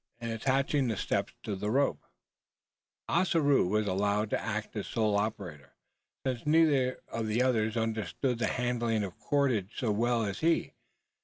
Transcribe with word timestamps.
In 0.19 0.31
attaching 0.31 0.87
the 0.87 0.97
steps 0.97 1.31
to 1.43 1.55
the 1.55 1.69
rope, 1.69 2.01
Ossaroo 3.07 3.67
was 3.67 3.85
allowed 3.85 4.31
to 4.31 4.41
act 4.41 4.75
as 4.75 4.87
sole 4.87 5.15
operator: 5.15 5.73
since 6.25 6.43
neither 6.43 7.03
of 7.09 7.27
the 7.27 7.43
others 7.43 7.77
understood 7.77 8.39
the 8.39 8.47
handling 8.47 9.03
of 9.03 9.19
cordage 9.19 9.73
so 9.75 9.91
well 9.91 10.23
as 10.25 10.39
he. 10.39 10.73